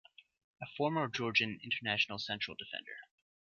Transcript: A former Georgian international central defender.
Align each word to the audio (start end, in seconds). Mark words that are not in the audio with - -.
A 0.63 0.65
former 0.77 1.07
Georgian 1.09 1.59
international 1.63 2.17
central 2.17 2.55
defender. 2.57 2.97